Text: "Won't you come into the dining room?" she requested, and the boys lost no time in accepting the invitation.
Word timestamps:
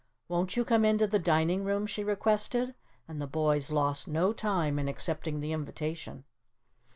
"Won't 0.27 0.57
you 0.57 0.65
come 0.65 0.83
into 0.83 1.05
the 1.05 1.19
dining 1.19 1.63
room?" 1.63 1.85
she 1.85 2.03
requested, 2.03 2.73
and 3.07 3.21
the 3.21 3.27
boys 3.27 3.71
lost 3.71 4.07
no 4.07 4.33
time 4.33 4.79
in 4.79 4.87
accepting 4.87 5.41
the 5.41 5.51
invitation. 5.51 6.23